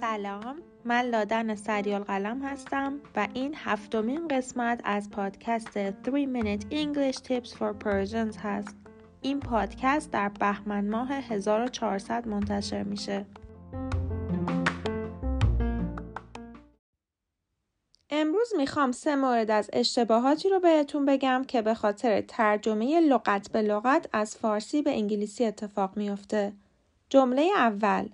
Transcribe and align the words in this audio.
سلام 0.00 0.56
من 0.84 1.00
لادن 1.00 1.54
سریال 1.54 2.02
قلم 2.02 2.42
هستم 2.42 3.00
و 3.16 3.28
این 3.34 3.54
هفتمین 3.56 4.28
قسمت 4.28 4.80
از 4.84 5.10
پادکست 5.10 5.68
3 5.72 5.94
Minute 6.04 6.62
English 6.62 7.16
Tips 7.16 7.52
for 7.52 7.84
Persians 7.84 8.36
هست. 8.42 8.76
این 9.22 9.40
پادکست 9.40 10.10
در 10.10 10.28
بهمن 10.28 10.88
ماه 10.88 11.12
1400 11.12 12.28
منتشر 12.28 12.82
میشه. 12.82 13.26
امروز 18.20 18.52
می‌خوام 18.56 18.92
سه 18.92 19.16
مورد 19.16 19.50
از 19.50 19.70
اشتباهاتی 19.72 20.48
رو 20.48 20.60
بهتون 20.60 21.06
بگم 21.06 21.44
که 21.48 21.62
به 21.62 21.74
خاطر 21.74 22.20
ترجمه 22.20 23.00
لغت 23.00 23.52
به 23.52 23.62
لغت 23.62 24.08
از 24.12 24.36
فارسی 24.36 24.82
به 24.82 24.90
انگلیسی 24.90 25.44
اتفاق 25.44 25.96
میافته. 25.96 26.52
جمله 27.08 27.50
اول 27.56 28.08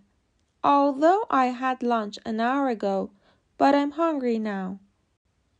Although 0.65 1.23
I 1.31 1.47
had 1.63 1.83
lunch 1.83 2.19
an 2.27 2.41
hour 2.41 2.69
ago, 2.69 3.11
but 3.59 3.75
I'm 3.75 3.93
hungry 3.93 4.39
now. 4.39 4.79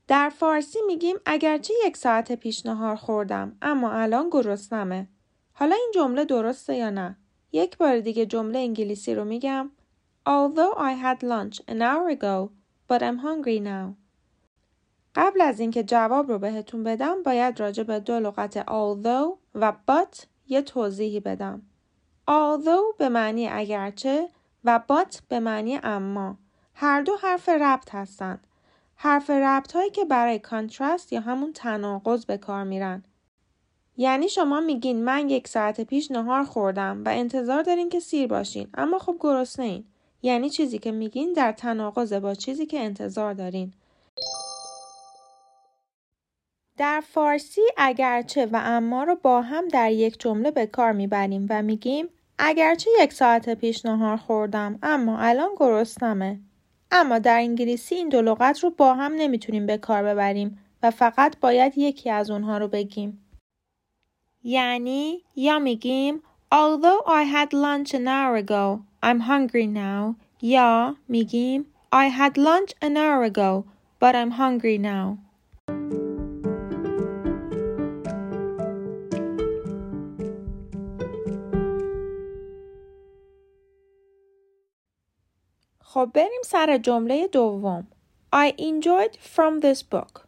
در 0.09 0.29
فارسی 0.29 0.79
میگیم 0.87 1.17
اگرچه 1.27 1.75
یک 1.87 1.97
ساعت 1.97 2.33
پیش 2.33 2.67
نهار 2.67 2.97
خوردم 2.97 3.57
اما 3.63 3.93
الان 3.93 4.31
گرسنمه. 4.31 5.09
حالا 5.53 5.77
این 5.77 5.93
جمله 5.95 6.25
درسته 6.25 6.77
یا 6.77 6.91
نه؟ 6.91 7.17
یک 7.53 7.79
بار 7.79 8.01
دیگه 8.01 8.27
جمله 8.27 8.59
انگلیسی 8.59 9.15
رو 9.15 9.25
میگم 9.25 9.71
Although 10.27 10.75
I 10.77 10.93
had 10.93 11.23
lunch 11.23 11.61
an 11.69 11.83
hour 11.83 12.09
ago, 12.09 12.51
but 12.89 13.03
I'm 13.03 13.19
hungry 13.19 13.61
now. 13.61 14.04
قبل 15.15 15.41
از 15.41 15.61
اینکه 15.61 15.83
جواب 15.83 16.31
رو 16.31 16.39
بهتون 16.39 16.85
بدم 16.85 17.23
باید 17.23 17.61
راجع 17.61 17.83
به 17.83 18.01
دو 18.01 18.21
لغت 18.21 18.63
although 18.63 19.39
و 19.55 19.73
but 19.89 20.25
یه 20.49 20.63
توضیحی 20.63 21.21
بدم. 21.21 21.63
although 22.31 22.99
به 22.99 23.09
معنی 23.09 23.49
اگرچه 23.49 24.29
و 24.65 24.81
but 24.89 25.17
به 25.29 25.41
معنی 25.41 25.81
اما 25.83 26.37
هر 26.75 27.03
دو 27.03 27.17
حرف 27.23 27.49
ربط 27.49 27.95
هستند. 27.95 28.47
حرف 28.97 29.31
ربط 29.31 29.73
هایی 29.73 29.91
که 29.91 30.05
برای 30.05 30.39
کانترست 30.39 31.13
یا 31.13 31.21
همون 31.21 31.53
تناقض 31.53 32.25
به 32.25 32.37
کار 32.37 32.65
میرن. 32.65 33.05
یعنی 33.97 34.29
شما 34.29 34.61
میگین 34.61 35.05
من 35.05 35.29
یک 35.31 35.49
ساعت 35.49 35.81
پیش 35.81 36.11
نهار 36.11 36.45
خوردم 36.45 37.03
و 37.05 37.09
انتظار 37.09 37.63
دارین 37.63 37.89
که 37.89 38.01
سیر 38.01 38.27
باشین 38.27 38.69
اما 38.75 38.99
خب 38.99 39.17
گرسنه 39.21 39.67
این. 39.67 39.85
یعنی 40.23 40.51
چیزی 40.51 40.79
که 40.79 40.93
میگین 40.93 41.33
در 41.33 41.53
تناقض 41.53 42.13
با 42.13 42.35
چیزی 42.35 42.67
که 42.67 42.81
انتظار 42.81 43.35
دارین. 43.35 43.73
در 46.77 47.03
فارسی 47.09 47.61
اگرچه 47.77 48.47
و 48.47 48.61
اما 48.65 49.05
رو 49.05 49.17
با 49.23 49.43
هم 49.43 49.69
در 49.69 49.93
یک 49.93 50.21
جمله 50.21 50.51
به 50.51 50.67
کار 50.67 50.93
می‌بریم 50.93 51.47
و 51.51 51.63
میگیم 51.63 52.09
اگرچه 52.39 52.91
یک 53.01 53.13
ساعت 53.13 53.55
پیش 53.55 53.85
نهار 53.85 54.17
خوردم 54.17 54.79
اما 54.83 55.19
الان 55.19 55.51
گرسنمه. 55.57 56.41
اما 56.91 57.19
در 57.19 57.39
انگلیسی 57.39 57.95
این 57.95 58.09
دو 58.09 58.23
لغت 58.23 58.65
رو 58.65 58.71
با 58.71 58.95
هم 58.95 59.13
نمی‌تونیم 59.13 59.67
به 59.67 59.79
کار 59.79 60.03
ببریم 60.03 60.59
و 60.83 60.91
فقط 60.91 61.41
باید 61.41 61.79
یکی 61.79 62.11
از 62.11 62.31
اونها 62.31 62.59
رو 62.59 62.69
بگیم. 62.69 63.27
یعنی 64.43 65.23
یا 65.37 65.59
میگیم 65.59 66.23
Although 66.55 67.03
I 67.07 67.23
had 67.25 67.53
lunch 67.53 67.95
an 67.95 68.07
hour 68.07 68.37
ago, 68.37 68.83
I'm 69.03 69.21
hungry 69.21 69.67
now 69.67 70.15
یا 70.43 70.97
میگیم 71.09 71.67
I 71.93 72.09
had 72.09 72.37
lunch 72.37 72.73
an 72.83 72.97
hour 72.97 73.23
ago, 73.31 73.65
but 74.01 74.15
I'm 74.15 74.31
hungry 74.31 74.79
now. 74.79 75.34
خب 85.95 86.11
بریم 86.15 86.43
سر 86.45 86.79
جمله 86.79 87.29
دوم. 87.29 87.87
I 88.33 88.53
enjoyed 88.59 89.17
from 89.17 89.61
this 89.61 89.83
book. 89.83 90.21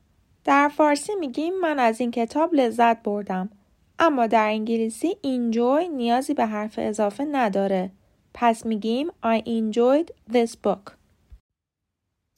در 0.44 0.68
فارسی 0.68 1.14
میگیم 1.14 1.60
من 1.60 1.78
از 1.78 2.00
این 2.00 2.10
کتاب 2.10 2.54
لذت 2.54 3.02
بردم. 3.02 3.50
اما 3.98 4.26
در 4.26 4.48
انگلیسی 4.48 5.16
enjoy 5.24 5.90
نیازی 5.90 6.34
به 6.34 6.46
حرف 6.46 6.74
اضافه 6.78 7.24
نداره. 7.24 7.90
پس 8.34 8.66
میگیم 8.66 9.08
I 9.08 9.42
enjoyed 9.42 10.32
this 10.32 10.50
book. 10.66 10.92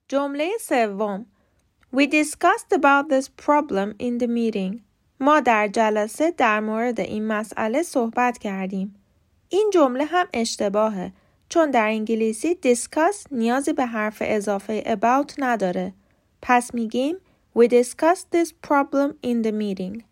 جمله 0.09 0.51
سوم 0.61 1.27
We 1.95 2.07
discussed 2.07 2.73
about 2.73 3.09
this 3.09 3.29
problem 3.47 3.95
in 3.99 4.19
the 4.23 4.29
meeting. 4.29 4.81
ما 5.21 5.41
در 5.41 5.69
جلسه 5.69 6.31
در 6.31 6.61
مورد 6.61 7.01
این 7.01 7.27
مسئله 7.27 7.83
صحبت 7.83 8.39
کردیم. 8.39 8.95
این 9.49 9.71
جمله 9.73 10.05
هم 10.05 10.27
اشتباهه 10.33 11.13
چون 11.49 11.71
در 11.71 11.87
انگلیسی 11.87 12.59
discuss 12.67 13.27
نیازی 13.31 13.73
به 13.73 13.87
حرف 13.87 14.23
اضافه 14.27 14.83
about 14.87 15.33
نداره. 15.39 15.93
پس 16.43 16.75
میگیم 16.75 17.17
We 17.59 17.69
discussed 17.69 18.27
this 18.35 18.53
problem 18.69 19.27
in 19.27 19.47
the 19.47 19.53
meeting. 19.53 20.03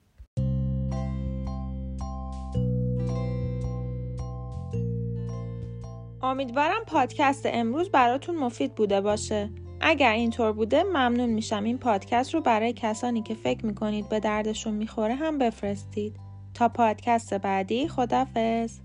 امیدوارم 6.22 6.84
پادکست 6.86 7.46
امروز 7.46 7.90
براتون 7.90 8.36
مفید 8.36 8.74
بوده 8.74 9.00
باشه. 9.00 9.50
اگر 9.80 10.12
اینطور 10.12 10.52
بوده 10.52 10.82
ممنون 10.82 11.30
میشم 11.30 11.64
این 11.64 11.78
پادکست 11.78 12.34
رو 12.34 12.40
برای 12.40 12.72
کسانی 12.72 13.22
که 13.22 13.34
فکر 13.34 13.66
می‌کنید 13.66 14.08
به 14.08 14.20
دردشون 14.20 14.74
می‌خوره 14.74 15.14
هم 15.14 15.38
بفرستید. 15.38 16.16
تا 16.54 16.68
پادکست 16.68 17.34
بعدی 17.34 17.88
خدافز. 17.88 18.78